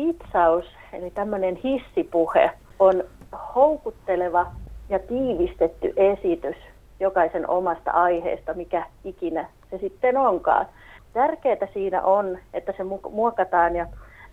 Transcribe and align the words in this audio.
pitsaus, 0.00 0.64
eli 0.92 1.10
tämmöinen 1.10 1.56
hissipuhe, 1.56 2.50
on 2.78 3.04
houkutteleva 3.54 4.46
ja 4.88 4.98
tiivistetty 4.98 5.92
esitys 5.96 6.56
jokaisen 7.00 7.50
omasta 7.50 7.90
aiheesta, 7.90 8.54
mikä 8.54 8.86
ikinä 9.04 9.48
se 9.70 9.78
sitten 9.78 10.16
onkaan. 10.16 10.66
Tärkeää 11.12 11.66
siinä 11.72 12.02
on, 12.02 12.38
että 12.54 12.74
se 12.76 12.84
muokataan 13.10 13.76
ja 13.76 13.86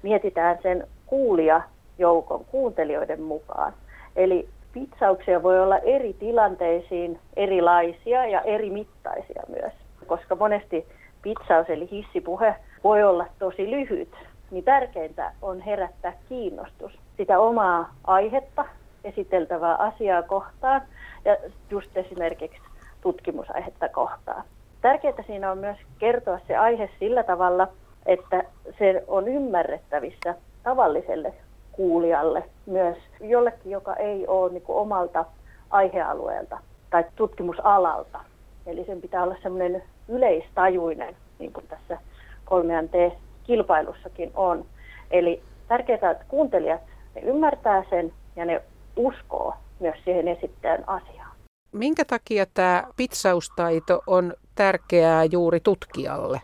mietitään 0.03 0.59
sen 0.63 0.87
kuulijajoukon, 1.05 2.45
kuuntelijoiden 2.51 3.21
mukaan. 3.21 3.73
Eli 4.15 4.49
pitsauksia 4.73 5.43
voi 5.43 5.59
olla 5.59 5.77
eri 5.77 6.13
tilanteisiin 6.13 7.19
erilaisia 7.35 8.25
ja 8.25 8.41
eri 8.41 8.69
mittaisia 8.69 9.43
myös, 9.47 9.73
koska 10.05 10.35
monesti 10.35 10.85
pitsaus 11.21 11.69
eli 11.69 11.89
hissipuhe 11.91 12.55
voi 12.83 13.03
olla 13.03 13.25
tosi 13.39 13.71
lyhyt, 13.71 14.15
niin 14.51 14.63
tärkeintä 14.63 15.31
on 15.41 15.61
herättää 15.61 16.13
kiinnostus 16.29 16.99
sitä 17.17 17.39
omaa 17.39 17.93
aihetta, 18.03 18.65
esiteltävää 19.03 19.75
asiaa 19.75 20.21
kohtaan 20.23 20.81
ja 21.25 21.37
just 21.69 21.97
esimerkiksi 21.97 22.61
tutkimusaihetta 23.01 23.89
kohtaan. 23.89 24.43
Tärkeää 24.81 25.23
siinä 25.27 25.51
on 25.51 25.57
myös 25.57 25.77
kertoa 25.99 26.39
se 26.47 26.57
aihe 26.57 26.89
sillä 26.99 27.23
tavalla, 27.23 27.67
että 28.05 28.43
se 28.79 29.03
on 29.07 29.27
ymmärrettävissä 29.27 30.35
tavalliselle 30.63 31.33
kuulijalle 31.71 32.43
myös 32.65 32.97
jollekin, 33.21 33.71
joka 33.71 33.95
ei 33.95 34.27
ole 34.27 34.51
niin 34.51 34.63
omalta 34.67 35.25
aihealueelta 35.69 36.59
tai 36.89 37.03
tutkimusalalta. 37.15 38.19
Eli 38.65 38.85
sen 38.85 39.01
pitää 39.01 39.23
olla 39.23 39.35
semmoinen 39.43 39.83
yleistajuinen, 40.07 41.15
niin 41.39 41.53
kuin 41.53 41.67
tässä 41.67 41.97
3T-kilpailussakin 43.47 44.31
on. 44.35 44.65
Eli 45.11 45.41
tärkeää, 45.67 46.11
että 46.11 46.25
kuuntelijat 46.27 46.81
ne 47.15 47.21
ymmärtää 47.21 47.83
sen 47.89 48.13
ja 48.35 48.45
ne 48.45 48.61
uskoo 48.95 49.53
myös 49.79 49.95
siihen 50.05 50.27
esittäjän 50.27 50.83
asiaan. 50.87 51.31
Minkä 51.71 52.05
takia 52.05 52.45
tämä 52.53 52.83
pitsaustaito 52.97 54.01
on 54.07 54.33
tärkeää 54.55 55.23
juuri 55.23 55.59
tutkijalle? 55.59 56.41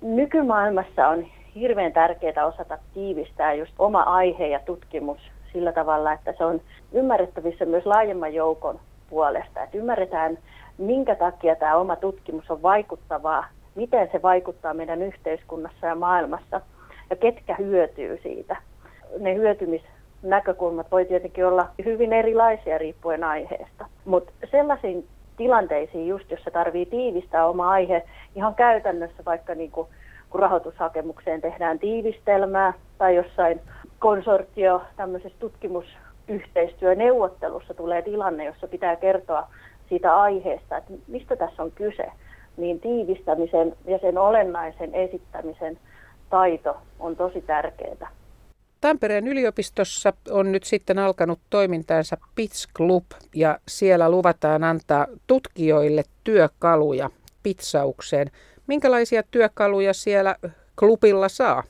Nykymaailmassa 0.00 1.08
on 1.08 1.26
hirveän 1.54 1.92
tärkeää 1.92 2.46
osata 2.46 2.78
tiivistää 2.94 3.54
just 3.54 3.72
oma 3.78 4.02
aihe 4.02 4.46
ja 4.46 4.60
tutkimus 4.60 5.18
sillä 5.52 5.72
tavalla, 5.72 6.12
että 6.12 6.34
se 6.38 6.44
on 6.44 6.60
ymmärrettävissä 6.92 7.64
myös 7.64 7.86
laajemman 7.86 8.34
joukon 8.34 8.80
puolesta. 9.10 9.62
Että 9.62 9.78
ymmärretään, 9.78 10.38
minkä 10.78 11.14
takia 11.14 11.56
tämä 11.56 11.76
oma 11.76 11.96
tutkimus 11.96 12.50
on 12.50 12.62
vaikuttavaa, 12.62 13.44
miten 13.78 14.08
se 14.12 14.22
vaikuttaa 14.22 14.74
meidän 14.74 15.02
yhteiskunnassa 15.02 15.86
ja 15.86 15.94
maailmassa 15.94 16.60
ja 17.10 17.16
ketkä 17.16 17.54
hyötyy 17.54 18.18
siitä. 18.22 18.56
Ne 19.18 19.34
hyötymisnäkökulmat 19.34 20.90
voi 20.90 21.04
tietenkin 21.04 21.46
olla 21.46 21.68
hyvin 21.84 22.12
erilaisia 22.12 22.78
riippuen 22.78 23.24
aiheesta, 23.24 23.86
mutta 24.04 24.32
sellaisiin 24.50 25.06
tilanteisiin 25.36 26.08
just, 26.08 26.30
jossa 26.30 26.50
tarvii 26.50 26.86
tiivistää 26.86 27.46
oma 27.46 27.70
aihe 27.70 28.02
ihan 28.34 28.54
käytännössä 28.54 29.22
vaikka 29.26 29.54
niin 29.54 29.70
kuin 29.70 29.88
kun 30.30 30.40
rahoitushakemukseen 30.40 31.40
tehdään 31.40 31.78
tiivistelmää 31.78 32.72
tai 32.98 33.16
jossain 33.16 33.60
konsortio 33.98 34.82
tämmöisessä 34.96 35.38
tutkimusyhteistyöneuvottelussa 35.38 37.74
tulee 37.74 38.02
tilanne, 38.02 38.44
jossa 38.44 38.68
pitää 38.68 38.96
kertoa 38.96 39.48
siitä 39.88 40.16
aiheesta, 40.16 40.76
että 40.76 40.92
mistä 41.06 41.36
tässä 41.36 41.62
on 41.62 41.72
kyse, 41.72 42.12
niin 42.58 42.80
tiivistämisen 42.80 43.76
ja 43.84 43.98
sen 43.98 44.18
olennaisen 44.18 44.94
esittämisen 44.94 45.78
taito 46.30 46.76
on 47.00 47.16
tosi 47.16 47.40
tärkeää. 47.40 48.10
Tampereen 48.80 49.28
yliopistossa 49.28 50.12
on 50.30 50.52
nyt 50.52 50.64
sitten 50.64 50.98
alkanut 50.98 51.38
toimintaansa 51.50 52.16
Pitch 52.34 52.68
Club 52.76 53.04
ja 53.34 53.58
siellä 53.68 54.10
luvataan 54.10 54.64
antaa 54.64 55.06
tutkijoille 55.26 56.02
työkaluja 56.24 57.10
pitsaukseen. 57.42 58.30
Minkälaisia 58.66 59.22
työkaluja 59.30 59.94
siellä 59.94 60.36
klubilla 60.78 61.28
saa? 61.28 61.62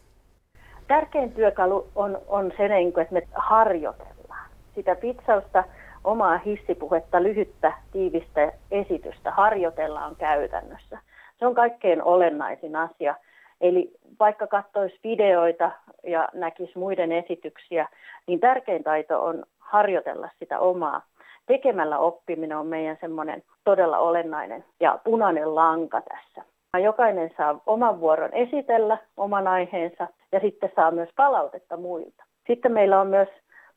Tärkein 0.88 1.32
työkalu 1.32 1.86
on, 1.94 2.18
on 2.28 2.52
se, 2.56 2.68
niin 2.68 2.88
että 2.88 3.14
me 3.14 3.22
harjoitellaan 3.34 4.50
sitä 4.74 4.94
pitsausta, 4.94 5.64
omaa 6.04 6.38
hissipuhetta, 6.38 7.22
lyhyttä, 7.22 7.72
tiivistä 7.92 8.52
esitystä 8.70 9.30
harjoitellaan 9.30 10.16
käytännössä. 10.16 10.98
Se 11.38 11.46
on 11.46 11.54
kaikkein 11.54 12.02
olennaisin 12.02 12.76
asia. 12.76 13.14
Eli 13.60 13.90
vaikka 14.20 14.46
katsoisi 14.46 15.00
videoita 15.04 15.70
ja 16.04 16.28
näkisi 16.34 16.78
muiden 16.78 17.12
esityksiä, 17.12 17.88
niin 18.26 18.40
tärkein 18.40 18.84
taito 18.84 19.24
on 19.24 19.44
harjoitella 19.58 20.28
sitä 20.38 20.58
omaa. 20.58 21.02
Tekemällä 21.46 21.98
oppiminen 21.98 22.58
on 22.58 22.66
meidän 22.66 22.98
semmoinen 23.00 23.42
todella 23.64 23.98
olennainen 23.98 24.64
ja 24.80 24.98
punainen 25.04 25.54
lanka 25.54 26.00
tässä. 26.00 26.42
Jokainen 26.82 27.30
saa 27.36 27.60
oman 27.66 28.00
vuoron 28.00 28.34
esitellä 28.34 28.98
oman 29.16 29.48
aiheensa 29.48 30.08
ja 30.32 30.40
sitten 30.40 30.72
saa 30.76 30.90
myös 30.90 31.08
palautetta 31.16 31.76
muilta. 31.76 32.24
Sitten 32.46 32.72
meillä 32.72 33.00
on 33.00 33.06
myös 33.06 33.28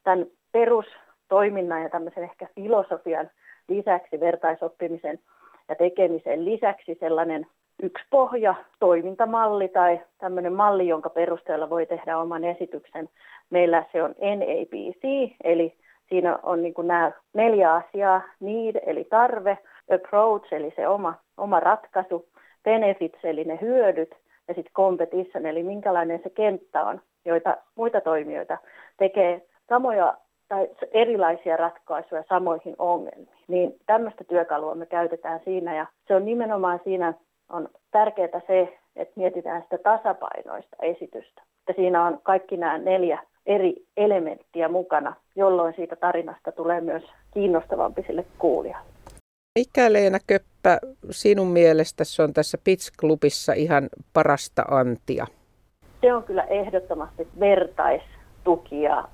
tämän 0.04 0.26
perustoiminnan 1.32 1.84
ja 1.84 1.90
tämmöisen 1.90 2.24
ehkä 2.24 2.48
filosofian 2.56 3.30
lisäksi 3.68 4.20
vertaisoppimisen 4.20 5.20
ja 5.70 5.76
tekemisen 5.76 6.46
lisäksi 6.46 6.98
sellainen 7.00 7.48
yksi 7.84 8.06
pohja, 8.10 8.56
toimintamalli 8.80 9.68
tai 9.68 10.00
tämmöinen 10.18 10.54
malli, 10.54 10.88
jonka 10.88 11.10
perusteella 11.10 11.70
voi 11.70 11.86
tehdä 11.86 12.18
oman 12.18 12.44
esityksen. 12.44 13.10
Meillä 13.50 13.84
se 13.92 14.04
on 14.04 14.16
NABC, 14.20 15.34
eli 15.44 15.74
siinä 16.10 16.40
on 16.44 16.62
niin 16.62 16.74
kuin 16.74 16.88
nämä 16.88 17.12
neljä 17.34 17.74
asiaa, 17.74 18.22
need 18.40 18.76
eli 18.86 19.04
tarve, 19.04 19.58
approach 19.96 20.54
eli 20.54 20.74
se 20.76 20.88
oma, 20.88 21.14
oma 21.38 21.60
ratkaisu, 21.60 22.26
benefits 22.64 23.20
eli 23.24 23.44
ne 23.44 23.58
hyödyt 23.62 24.16
ja 24.48 24.54
sitten 24.54 24.74
competition 24.74 25.46
eli 25.46 25.64
minkälainen 25.64 26.20
se 26.24 26.30
kenttä 26.30 26.84
on, 26.84 27.02
joita 27.26 27.58
muita 27.76 28.02
toimijoita 28.02 28.58
tekee 28.98 29.42
samoja 29.70 30.18
tai 30.52 30.68
erilaisia 30.92 31.58
ratkaisuja 31.58 32.24
samoihin 32.30 32.76
ongelmiin. 32.80 33.30
Niin 33.48 33.76
tämmöistä 33.86 34.24
työkalua 34.24 34.76
me 34.76 34.86
käytetään 34.86 35.40
siinä 35.46 35.76
ja 35.76 35.86
se 36.08 36.16
on 36.16 36.26
nimenomaan 36.26 36.80
siinä 36.84 37.14
on 37.50 37.70
tärkeää 37.92 38.42
se, 38.48 38.78
että 38.96 39.14
mietitään 39.16 39.62
sitä 39.62 39.78
tasapainoista 39.78 40.76
esitystä. 40.82 41.42
Että 41.60 41.82
siinä 41.82 42.06
on 42.06 42.20
kaikki 42.24 42.58
nämä 42.58 42.78
neljä 42.78 43.20
eri 43.46 43.76
elementtiä 43.98 44.68
mukana, 44.68 45.16
jolloin 45.36 45.74
siitä 45.76 45.96
tarinasta 45.96 46.52
tulee 46.52 46.82
myös 46.82 47.04
kiinnostavampi 47.34 48.04
sille 48.08 48.26
kuulijalle. 48.40 48.92
Mikä 49.60 49.94
Leena 49.94 50.18
Köppä 50.28 50.78
sinun 51.12 51.48
mielestä 51.48 52.04
se 52.04 52.24
on 52.24 52.34
tässä 52.34 52.58
Pitch-klubissa 52.58 53.54
ihan 53.56 53.90
parasta 54.14 54.62
antia? 54.62 55.28
Se 56.02 56.14
on 56.14 56.24
kyllä 56.24 56.44
ehdottomasti 56.44 57.28
vertaistuki 57.40 58.82
ja 58.82 59.08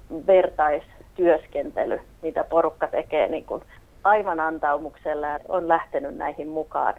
vertaistyöskentely, 1.18 2.00
mitä 2.22 2.44
porukka 2.44 2.88
tekee 2.88 3.28
niin 3.28 3.46
kuin 3.46 3.62
aivan 4.04 4.40
antaumuksella 4.40 5.28
ja 5.28 5.40
on 5.50 5.68
lähtenyt 5.68 6.18
näihin 6.18 6.48
mukaan 6.48 6.94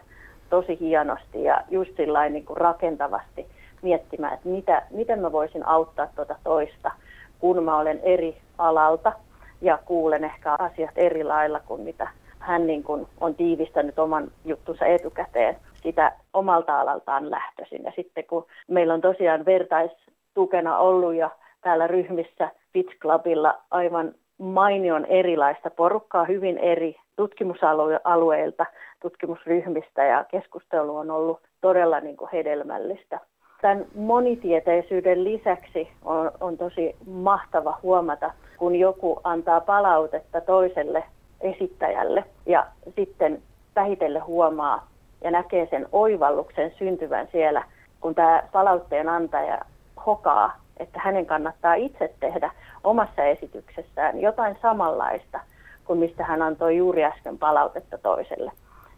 tosi 0.49 0.79
hienosti 0.79 1.43
ja 1.43 1.61
just 1.69 1.97
niin 2.29 2.45
kuin 2.45 2.57
rakentavasti 2.57 3.45
miettimään, 3.81 4.33
että 4.33 4.49
mitä, 4.49 4.81
miten 4.89 5.19
mä 5.19 5.31
voisin 5.31 5.65
auttaa 5.65 6.07
tuota 6.15 6.35
toista, 6.43 6.91
kun 7.39 7.63
mä 7.63 7.77
olen 7.77 7.99
eri 8.03 8.37
alalta 8.57 9.13
ja 9.61 9.79
kuulen 9.85 10.23
ehkä 10.23 10.55
asiat 10.59 10.91
eri 10.95 11.23
lailla 11.23 11.59
kuin 11.59 11.81
mitä 11.81 12.07
hän 12.39 12.67
niin 12.67 12.83
kuin 12.83 13.07
on 13.21 13.35
tiivistänyt 13.35 13.99
oman 13.99 14.31
juttunsa 14.45 14.85
etukäteen 14.85 15.55
sitä 15.83 16.11
omalta 16.33 16.79
alaltaan 16.79 17.31
lähtöisin. 17.31 17.83
Ja 17.83 17.91
sitten 17.95 18.23
kun 18.23 18.45
meillä 18.67 18.93
on 18.93 19.01
tosiaan 19.01 19.45
vertaistukena 19.45 20.77
ollut 20.77 21.13
ja 21.13 21.29
täällä 21.61 21.87
ryhmissä 21.87 22.51
Pitch 22.73 22.99
Clubilla 22.99 23.61
aivan 23.71 24.13
mainion 24.37 25.05
erilaista 25.05 25.69
porukkaa 25.69 26.25
hyvin 26.25 26.57
eri 26.57 26.95
tutkimusalueilta, 27.15 28.65
tutkimusryhmistä 29.01 30.05
ja 30.05 30.25
keskustelu 30.31 30.97
on 30.97 31.11
ollut 31.11 31.39
todella 31.61 31.99
niin 31.99 32.17
kuin 32.17 32.29
hedelmällistä. 32.33 33.19
Tämän 33.61 33.85
monitieteisyyden 33.95 35.23
lisäksi 35.23 35.89
on, 36.05 36.31
on 36.41 36.57
tosi 36.57 36.95
mahtava 37.05 37.77
huomata, 37.83 38.31
kun 38.57 38.75
joku 38.75 39.19
antaa 39.23 39.61
palautetta 39.61 40.41
toiselle 40.41 41.03
esittäjälle 41.41 42.23
ja 42.45 42.65
sitten 42.95 43.41
vähitellen 43.75 44.25
huomaa 44.25 44.87
ja 45.23 45.31
näkee 45.31 45.67
sen 45.69 45.87
oivalluksen 45.91 46.73
syntyvän 46.77 47.27
siellä, 47.31 47.63
kun 48.01 48.15
tämä 48.15 48.43
palautteen 48.51 49.09
antaja 49.09 49.59
hokaa, 50.05 50.55
että 50.79 50.99
hänen 51.03 51.25
kannattaa 51.25 51.73
itse 51.73 52.13
tehdä 52.19 52.51
omassa 52.83 53.23
esityksessään 53.23 54.21
jotain 54.21 54.57
samanlaista 54.61 55.39
kuin 55.85 55.99
mistä 55.99 56.23
hän 56.23 56.41
antoi 56.41 56.77
juuri 56.77 57.05
äsken 57.05 57.37
palautetta 57.37 57.97
toiselle. 57.97 58.51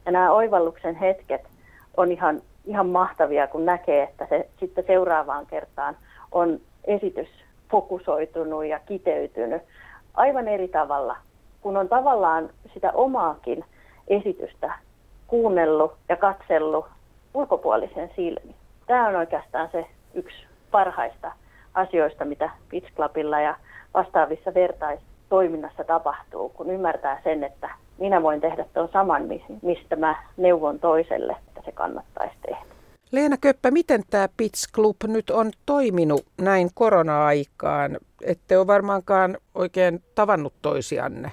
Ja 0.06 0.12
nämä 0.12 0.32
oivalluksen 0.32 0.96
hetket 0.96 1.42
on 1.98 2.12
ihan, 2.12 2.42
ihan 2.66 2.88
mahtavia, 2.88 3.48
kun 3.48 3.66
näkee, 3.66 4.04
että 4.04 4.28
se 4.30 4.50
sitten 4.60 4.84
seuraavaan 4.88 5.46
kertaan 5.46 5.98
on 6.32 6.60
esitys 6.86 7.30
fokusoitunut 7.72 8.66
ja 8.66 8.80
kiteytynyt 8.80 9.62
aivan 10.14 10.48
eri 10.48 10.68
tavalla, 10.68 11.18
kun 11.62 11.78
on 11.78 11.90
tavallaan 11.90 12.50
sitä 12.74 12.92
omaakin 12.92 13.66
esitystä 14.08 14.74
kuunnellut 15.28 15.94
ja 16.10 16.16
katsellut 16.16 16.86
ulkopuolisen 17.34 18.12
silmin. 18.16 18.56
Tämä 18.88 19.08
on 19.08 19.16
oikeastaan 19.16 19.70
se 19.72 19.86
yksi 20.14 20.46
parhaista 20.72 21.32
asioista, 21.74 22.26
mitä 22.26 22.50
Pitch 22.70 22.94
Clubilla 22.96 23.40
ja 23.40 23.56
vastaavissa 23.94 24.54
vertaistoiminnassa 24.54 25.84
tapahtuu, 25.84 26.50
kun 26.50 26.70
ymmärtää 26.70 27.22
sen, 27.24 27.44
että 27.44 27.70
minä 27.98 28.22
voin 28.22 28.42
tehdä 28.42 28.66
tuon 28.74 28.90
saman, 28.94 29.24
mistä 29.62 29.96
mä 29.96 30.24
neuvon 30.38 30.80
toiselle, 30.80 31.36
että 31.48 31.62
se 31.66 31.72
kannattaisi 31.72 32.36
tehdä. 32.46 32.66
Leena 33.12 33.38
Köppä, 33.42 33.72
miten 33.72 34.04
tämä 34.10 34.30
Pitch 34.38 34.74
Club 34.74 34.96
nyt 35.08 35.30
on 35.30 35.52
toiminut 35.66 36.26
näin 36.42 36.70
korona-aikaan? 36.74 37.98
Ette 38.24 38.58
ole 38.58 38.68
varmaankaan 38.68 39.38
oikein 39.56 40.04
tavannut 40.16 40.54
toisianne. 40.62 41.32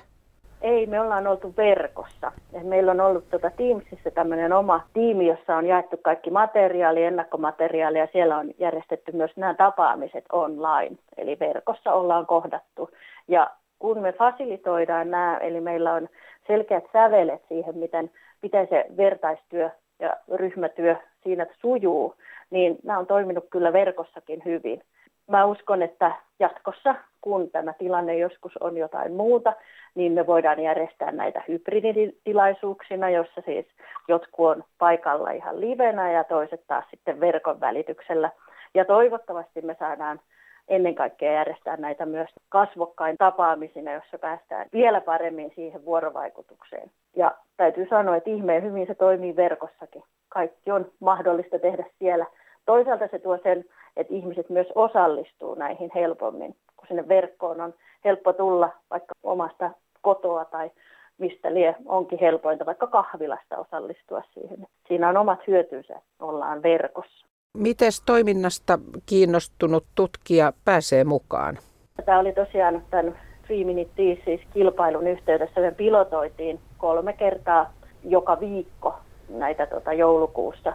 Ei, 0.68 0.86
me 0.86 1.00
ollaan 1.00 1.26
oltu 1.26 1.54
verkossa. 1.56 2.32
Et 2.52 2.64
meillä 2.64 2.90
on 2.90 3.00
ollut 3.00 3.30
tuota 3.30 3.50
Teamsissa 3.50 4.10
tämmöinen 4.10 4.52
oma 4.52 4.80
tiimi, 4.92 5.26
jossa 5.26 5.56
on 5.56 5.66
jaettu 5.66 5.96
kaikki 6.02 6.30
materiaali, 6.30 7.04
ennakkomateriaali 7.04 7.98
ja 7.98 8.08
siellä 8.12 8.38
on 8.38 8.50
järjestetty 8.58 9.12
myös 9.12 9.30
nämä 9.36 9.54
tapaamiset 9.54 10.24
online. 10.32 10.96
Eli 11.16 11.36
verkossa 11.40 11.92
ollaan 11.92 12.26
kohdattu. 12.26 12.90
Ja 13.28 13.50
kun 13.78 13.98
me 13.98 14.12
fasilitoidaan 14.12 15.10
nämä, 15.10 15.38
eli 15.38 15.60
meillä 15.60 15.92
on 15.92 16.08
selkeät 16.46 16.84
sävelet 16.92 17.42
siihen, 17.48 17.78
miten, 17.78 18.10
miten 18.42 18.68
se 18.68 18.86
vertaistyö 18.96 19.70
ja 19.98 20.16
ryhmätyö 20.34 20.96
siinä 21.22 21.46
sujuu, 21.60 22.14
niin 22.50 22.78
nämä 22.82 22.98
on 22.98 23.06
toiminut 23.06 23.44
kyllä 23.50 23.72
verkossakin 23.72 24.42
hyvin. 24.44 24.82
Mä 25.26 25.44
uskon, 25.44 25.82
että 25.82 26.12
jatkossa, 26.38 26.94
kun 27.20 27.50
tämä 27.50 27.72
tilanne 27.72 28.18
joskus 28.18 28.56
on 28.56 28.76
jotain 28.76 29.12
muuta, 29.12 29.52
niin 29.94 30.12
me 30.12 30.26
voidaan 30.26 30.60
järjestää 30.60 31.12
näitä 31.12 31.42
hybriditilaisuuksina, 31.48 33.10
jossa 33.10 33.40
siis 33.44 33.66
jotkut 34.08 34.46
on 34.46 34.64
paikalla 34.78 35.30
ihan 35.30 35.60
livenä 35.60 36.12
ja 36.12 36.24
toiset 36.24 36.60
taas 36.66 36.84
sitten 36.90 37.20
verkon 37.20 37.60
välityksellä. 37.60 38.30
Ja 38.74 38.84
toivottavasti 38.84 39.62
me 39.62 39.76
saadaan 39.78 40.20
ennen 40.68 40.94
kaikkea 40.94 41.32
järjestää 41.32 41.76
näitä 41.76 42.06
myös 42.06 42.30
kasvokkain 42.48 43.16
tapaamisina, 43.18 43.92
jossa 43.92 44.18
päästään 44.18 44.66
vielä 44.72 45.00
paremmin 45.00 45.52
siihen 45.54 45.84
vuorovaikutukseen. 45.84 46.90
Ja 47.16 47.34
täytyy 47.56 47.86
sanoa, 47.90 48.16
että 48.16 48.30
ihmeen 48.30 48.62
hyvin 48.62 48.86
se 48.86 48.94
toimii 48.94 49.36
verkossakin. 49.36 50.02
Kaikki 50.28 50.70
on 50.70 50.90
mahdollista 51.00 51.58
tehdä 51.58 51.84
siellä. 51.98 52.26
Toisaalta 52.66 53.08
se 53.10 53.18
tuo 53.18 53.38
sen, 53.42 53.64
että 53.96 54.14
ihmiset 54.14 54.50
myös 54.50 54.66
osallistuu 54.74 55.54
näihin 55.54 55.90
helpommin, 55.94 56.56
kun 56.78 56.88
sinne 56.88 57.08
verkkoon 57.08 57.60
on 57.60 57.74
helppo 58.04 58.32
tulla 58.32 58.70
vaikka 58.90 59.14
omasta 59.22 59.70
kotoa 60.02 60.44
tai 60.44 60.70
mistä 61.18 61.54
lie 61.54 61.74
onkin 61.86 62.18
helpointa 62.18 62.66
vaikka 62.66 62.86
kahvilasta 62.86 63.56
osallistua 63.56 64.22
siihen. 64.34 64.66
Siinä 64.88 65.08
on 65.08 65.16
omat 65.16 65.46
hyötynsä, 65.46 66.00
ollaan 66.20 66.62
verkossa. 66.62 67.26
Miten 67.54 67.92
toiminnasta 68.06 68.78
kiinnostunut 69.06 69.84
tutkija 69.94 70.52
pääsee 70.64 71.04
mukaan? 71.04 71.58
Tämä 72.04 72.18
oli 72.18 72.32
tosiaan 72.32 72.82
tämän 72.90 73.18
Three 73.46 73.64
Minute 73.64 74.22
siis 74.24 74.40
kilpailun 74.52 75.06
yhteydessä. 75.06 75.60
Me 75.60 75.70
pilotoitiin 75.70 76.60
kolme 76.78 77.12
kertaa 77.12 77.72
joka 78.04 78.40
viikko 78.40 78.94
näitä 79.28 79.66
tota, 79.66 79.92
joulukuussa. 79.92 80.72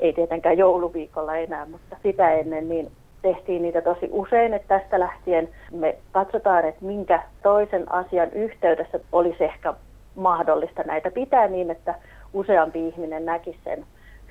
Ei 0.00 0.12
tietenkään 0.12 0.58
jouluviikolla 0.58 1.36
enää, 1.36 1.66
mutta 1.66 1.96
sitä 2.02 2.30
ennen 2.30 2.68
niin 2.68 2.92
tehtiin 3.22 3.62
niitä 3.62 3.80
tosi 3.80 4.08
usein, 4.10 4.54
että 4.54 4.78
tästä 4.78 5.00
lähtien 5.00 5.48
me 5.72 5.98
katsotaan, 6.12 6.64
että 6.64 6.84
minkä 6.84 7.22
toisen 7.42 7.92
asian 7.92 8.30
yhteydessä 8.32 9.00
olisi 9.12 9.44
ehkä 9.44 9.74
mahdollista 10.14 10.82
näitä 10.82 11.10
pitää 11.10 11.48
niin, 11.48 11.70
että 11.70 11.94
useampi 12.32 12.88
ihminen 12.88 13.24
näkisi 13.24 13.58
sen 13.64 13.84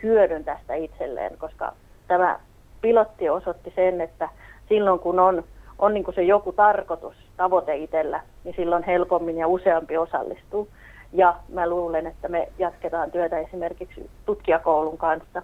hyödyn 0.04 0.44
tästä 0.44 0.74
itselleen, 0.74 1.38
koska 1.38 1.74
tämä 2.08 2.40
pilotti 2.82 3.30
osoitti 3.30 3.74
sen, 3.76 4.02
että 4.02 4.30
silloin 4.70 5.00
kun 5.00 5.20
on, 5.20 5.44
on 5.80 5.94
niin 5.94 6.04
kuin 6.04 6.16
se 6.16 6.24
joku 6.24 6.52
tarkoitus, 6.52 7.16
tavoite 7.38 7.76
itsellä, 7.76 8.22
niin 8.44 8.56
silloin 8.56 8.84
helpommin 8.84 9.38
ja 9.38 9.48
useampi 9.48 9.98
osallistuu. 9.98 10.68
Ja 11.14 11.36
mä 11.50 11.70
luulen, 11.70 12.08
että 12.08 12.28
me 12.28 12.48
jatketaan 12.60 13.12
työtä 13.12 13.40
esimerkiksi 13.40 14.10
tutkijakoulun 14.26 14.98
kanssa, 14.98 15.42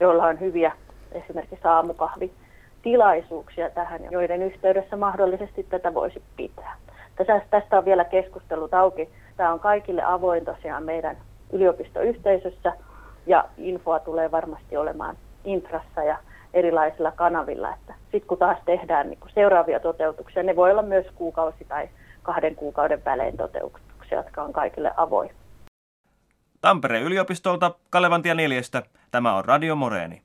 joilla 0.00 0.24
on 0.24 0.40
hyviä 0.40 0.72
esimerkiksi 1.12 1.68
aamukahvi 1.68 2.32
tilaisuuksia 2.84 3.70
tähän, 3.70 4.00
joiden 4.10 4.42
yhteydessä 4.42 4.96
mahdollisesti 4.96 5.62
tätä 5.62 5.94
voisi 5.94 6.22
pitää. 6.36 6.76
Tässä, 7.16 7.40
tästä 7.50 7.78
on 7.78 7.84
vielä 7.84 8.04
keskustelut 8.04 8.74
auki. 8.74 9.08
Tämä 9.36 9.52
on 9.52 9.60
kaikille 9.60 10.02
avoin 10.02 10.44
tosiaan 10.44 10.82
meidän 10.82 11.16
yliopistoyhteisössä 11.52 12.72
ja 13.26 13.44
infoa 13.58 13.98
tulee 13.98 14.30
varmasti 14.30 14.76
olemaan 14.76 15.16
intrassa 15.44 16.02
ja 16.04 16.18
erilaisilla 16.54 17.12
kanavilla. 17.12 17.74
Sitten 17.86 18.26
kun 18.26 18.38
taas 18.38 18.58
tehdään 18.64 19.10
niin 19.10 19.18
seuraavia 19.34 19.80
toteutuksia, 19.80 20.42
ne 20.42 20.56
voi 20.56 20.70
olla 20.70 20.82
myös 20.82 21.06
kuukausi 21.14 21.64
tai 21.68 21.88
kahden 22.22 22.54
kuukauden 22.54 23.04
välein 23.04 23.36
toteutuksia, 23.36 24.18
jotka 24.18 24.42
on 24.42 24.52
kaikille 24.52 24.90
avoin. 24.96 25.30
Tampereen 26.60 27.02
yliopistolta 27.02 27.74
Kalevantia 27.90 28.34
4. 28.34 28.60
Tämä 29.10 29.36
on 29.36 29.44
Radio 29.44 29.76
Moreeni. 29.76 30.22